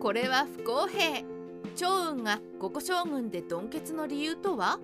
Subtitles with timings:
[0.00, 1.22] これは不公平。
[1.76, 4.78] 趙雲が五個将軍でドンケツの理由とは？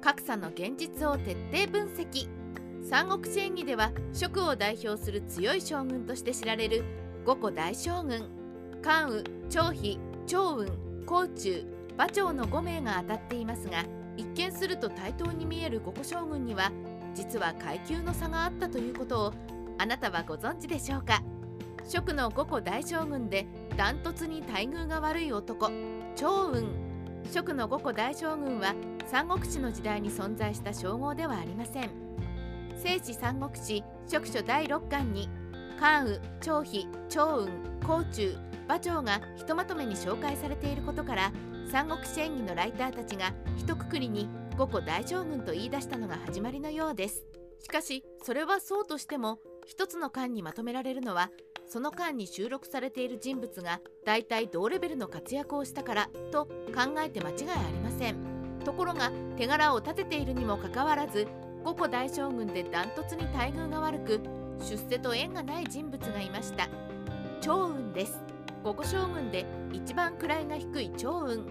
[0.00, 2.26] 格差の現実を徹底分析。
[2.82, 6.84] 三国志演義では蜀を代表する強い将軍として知られる
[7.26, 8.30] 五個大将軍。
[8.80, 11.66] 関羽張飛趙雲甲冑
[11.96, 13.84] 馬長の5名が当たっていますが
[14.16, 16.72] 一見すると対等に見える五個将軍には
[17.14, 19.32] 実は階級の差があったということを
[19.78, 21.22] あなたはご存知でしょうか？
[21.88, 25.66] 蜀の五個大将軍でダントツに待遇が悪い男
[26.16, 26.68] 趙雲。
[27.32, 28.74] 蜀の五個大将軍は
[29.06, 31.90] 三国志の時代に存在した称号ではありません。
[32.76, 35.28] 聖史三国志蜀書第6巻に
[35.78, 41.32] 関羽張飛趙雲甲冑馬長がひとまとめに紹介されていることから
[41.70, 44.28] 三国志演義のライターたちが一括りに
[44.58, 47.24] 五個大将軍と言い出したのが始まりのようです。
[47.60, 51.30] しかしそれはそうとしても一つの巻にまとめられるのは
[51.68, 58.16] その間に収録されている人物が大体同レベルの活躍をしたからと考えて間違いありません。
[58.64, 61.26] ところが手柄を立てているにもかかわらず
[61.64, 64.20] 五個大将軍でダントツに待遇が悪く
[64.60, 66.68] 出世と縁がない人物がいました。
[67.40, 68.20] 趙雲です。
[68.62, 71.44] 五個将軍で一番位が低い趙雲。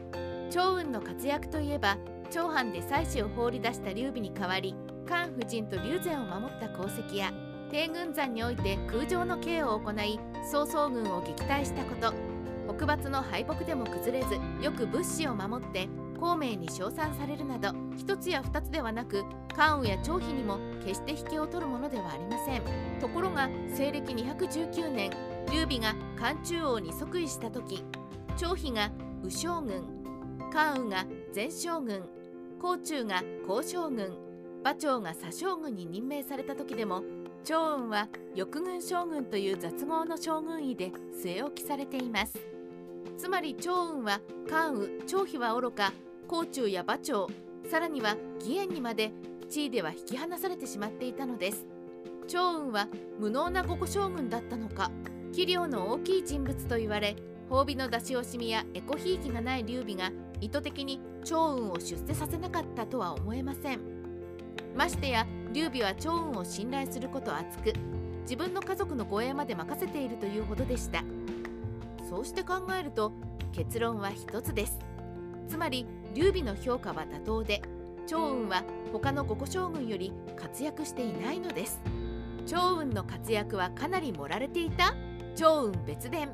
[0.50, 1.98] 趙雲の活躍といえば
[2.32, 7.32] 長藩で妻子を放り出した劉備に代わり漢夫人と龍禅を守った功績や
[7.72, 10.20] 帝軍山において空上の刑を行い
[10.52, 12.36] 曹操軍を撃退したこと。
[12.68, 15.88] 北伐の敗北でも崩れずよく物資を守って
[16.20, 19.24] 孔明に称賛されるなど一つや二つではなく
[19.56, 22.62] 関羽や張飛にも決して引けを取るものではありません。
[23.00, 25.12] ところが西暦219年
[25.52, 27.84] 劉備が漢中王に即位した時
[28.38, 28.92] 張飛が
[29.24, 29.84] 右将軍
[30.52, 32.04] 関羽が前将軍
[32.62, 34.18] 甲冑が高将軍
[34.62, 37.04] 馬長が左将軍に任命された時でも
[37.46, 40.92] 趙雲は翼軍将軍という雑号の将軍位で
[41.24, 42.34] 据え置きされています。
[43.20, 45.94] つまり趙雲は関羽張飛はおろか
[46.28, 47.28] 甲冑や馬長
[47.70, 49.12] さらには義援にまで
[49.48, 51.68] 地位では引き離されてしまっていたのです。
[52.28, 52.88] 趙雲は
[53.20, 54.90] 無能な五個将軍だったのか
[55.32, 57.16] 器量の大きい人物と言われ
[57.52, 60.12] 褒美の出し惜しみやエコひいきがない劉備が
[60.42, 63.80] 意図的に趙雲を出世させなかったとは思えません。
[64.76, 67.72] ましてや劉備は趙雲を信頼すること厚く
[68.24, 71.02] 自分の家族の護衛まで任せているというほどでした。
[72.10, 73.14] そうして考えると
[73.54, 74.78] 結論は一つです。
[75.48, 77.62] つまり劉備の評価は妥当で
[78.06, 81.80] 趙雲は他の五個将軍より活躍していないのです。
[82.46, 84.94] 趙雲の活躍はかなり盛られていた
[85.38, 86.32] 趙雲別伝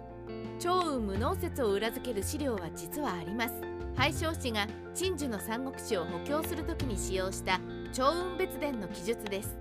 [0.60, 3.54] 趙雲無能説を裏付ける資料は実はあります。
[3.96, 4.66] 廃将氏が
[4.96, 7.60] 陳樹の三国志を補強する時に使用した
[7.94, 9.58] 趙雲別伝の記述です。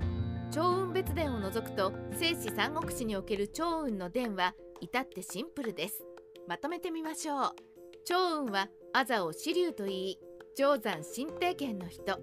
[0.52, 6.04] 趙雲別伝を除くと聖史三国志における趙雲の伝は至ってシンプルです。
[6.46, 7.38] まとめてみましょう。
[8.08, 10.18] 趙雲はアザを支流と言い
[10.56, 12.20] 定山新帝権の人。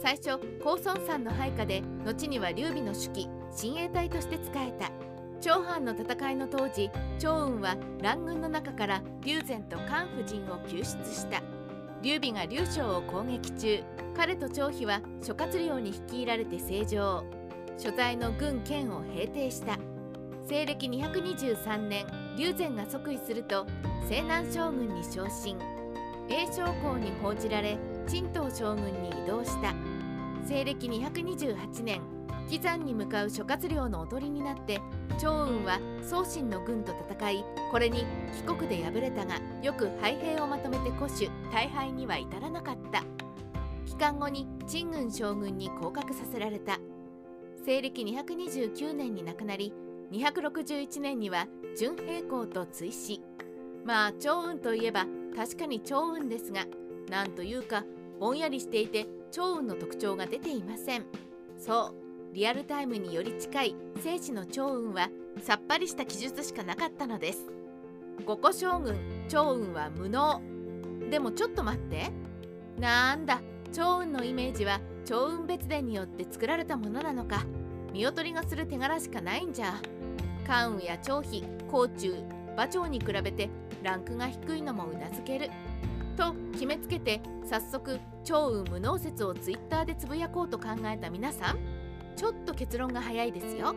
[0.00, 4.92] 最初高孫山の配下で後には劉備の手記親衛隊として仕えた。
[5.40, 11.42] 長藩の戦いの当時趙雲は乱軍の中から劉禅と関夫人を救出した。
[12.02, 13.82] 劉備が劉将を攻撃中。
[14.16, 17.24] 彼と張飛は諸葛亮に率いられて正常
[17.78, 19.78] 所在の軍県を平定した。
[20.46, 22.06] 西暦223年
[22.36, 23.66] 劉禅が即位すると
[24.08, 25.58] 西南将軍に昇進。
[26.28, 29.74] 栄将校に報じられ陳東将軍に移動した。
[30.46, 32.00] 西暦228年
[32.48, 34.80] 喜山に向かう諸葛亮のおとりになって
[35.18, 38.04] 趙雲は宗信の軍と戦いこれに
[38.46, 43.04] 帰国で敗れたがよく敗兵をまとめて古種大敗には至らなかった。
[43.86, 46.78] 帰還後に陳軍将軍に降格させられた。
[47.64, 49.72] 西暦229年に亡くなり
[50.12, 51.46] 261年には
[51.78, 53.20] 準平公と追試
[53.84, 56.66] まあ趙雲といえば確かに趙雲ですが
[57.10, 57.84] なんというか
[58.20, 61.06] ぼんやりしていて趙雲の特徴が出ていません。
[61.56, 61.94] そ
[62.32, 65.08] うリアルタイムにより近い聖史の趙雲は
[65.42, 67.46] さっぱりした記述しかなかったのです。
[68.26, 68.96] 五個将軍
[69.28, 70.42] 趙雲は無能。
[71.10, 72.10] でもちょっと待って。
[72.78, 73.40] なんだ
[73.72, 77.44] 趙雲のイメージは趙雲別伝によって作られたものなのか。
[77.92, 79.80] 見劣りがする手柄しかないんじゃ。
[80.46, 83.48] 関羽や張飛甲冑馬長に比べて
[83.82, 85.50] ランクが低いのもうなずける。
[86.10, 91.58] と決めつけて早速趙雲無能説をツイッターでつぶやこうと考えた皆さん。
[92.16, 93.74] ちょっと結論が早いですよ。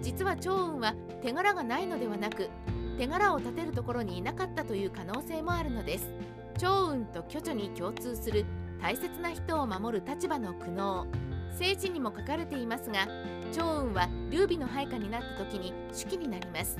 [0.00, 2.48] 実は趙雲は手柄がないのではなく
[2.96, 6.10] 手柄を立てるところにいなかったという可能性もあるのです。
[6.58, 8.46] 趙雲と巨女に共通する
[8.80, 11.06] 大切な人を守る立場の苦悩。
[11.58, 13.06] 聖地にも書かれていますが
[13.50, 16.78] 趙雲は劉備の配下になった時に手記になります。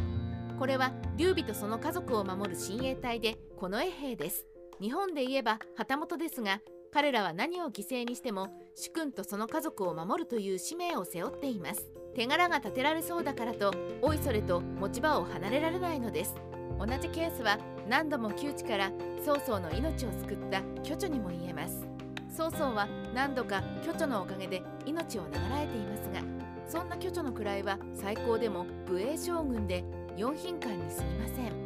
[0.58, 4.46] これは劉備とその家族を守る親衛隊で近衛兵です。
[4.80, 6.60] 日本で言えば旗本ですが
[6.92, 11.90] 彼らは何を犠牲にしても主君とその家族を守るという使命を背負っています。
[12.14, 16.34] 手柄が立てられそうだからとおいそれと持ち場を離れられないのです。
[16.78, 17.58] 同じケースは
[17.88, 18.90] 何度も窮地から
[19.24, 21.86] 曹操の命を救った巨著にも言えます。
[22.34, 26.20] 曹操は何度か巨著のおかげで命を長らえていますが
[26.68, 29.84] そんな巨著の位は最高でも武衛将軍で
[30.16, 31.65] 4品官にすみません。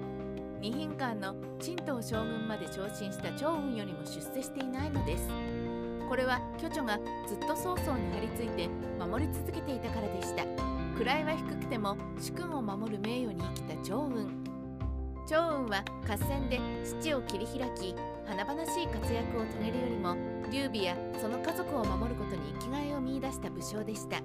[0.60, 5.26] 2品官の陳東将軍まで昇進した趙雲よりも出世していないのです。
[6.06, 8.68] これは巨著がずっと曹操に張り付いて
[8.98, 10.44] 守り続けていたからでした。
[11.02, 14.28] 位は低くても主君を守る名誉に生きた趙雲。
[15.26, 17.94] 趙雲は合戦で父を切り開き
[18.26, 20.14] 華々しい活躍を遂げるよりも
[20.52, 24.20] 劉備やその家族を守ることに生きがいを見いだした武将でした。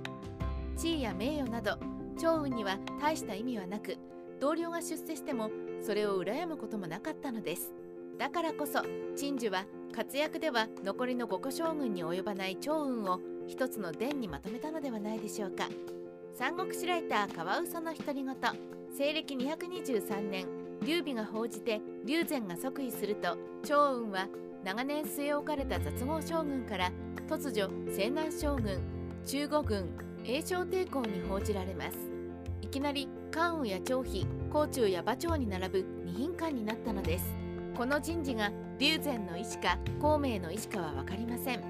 [0.75, 1.77] 地位や名誉など
[2.17, 3.97] 趙雲には大した意味はなく
[4.45, 5.49] 同僚が出世しても
[5.81, 7.73] それを羨むこともなかったのです。
[8.19, 8.83] だからこそ
[9.15, 15.67] 陳寿は活躍では残りの五個将軍に及ばない趙雲を一つの伝にまとめたのではないでしょうか。
[16.35, 18.35] 三国志ライターカワウソの独り言。
[18.95, 20.45] 西暦223年
[20.83, 24.27] 劉備が報じて劉禅が即位すると趙雲は
[24.63, 26.91] 長年据え置かれた雑合将軍から
[27.27, 28.79] 突如西南将軍
[29.25, 29.89] 中国軍
[30.23, 32.14] 栄昌帝公に報じられます。
[32.61, 37.35] いきなり関羽や張飛甲冑や馬長に並ぶ二品官になったのです。
[37.75, 41.61] この人事が龍禅の意思か孔明の意思かは分かりません。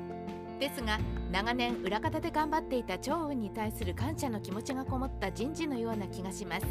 [0.60, 1.00] ですが
[1.32, 6.66] 長年裏方で頑張っていた趙雲に対する感謝の気持ちがこもった人事のような気がします。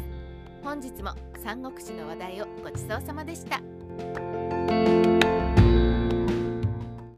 [0.63, 1.11] 本日も
[1.43, 3.61] 三国志の話題をごちそうさまでした。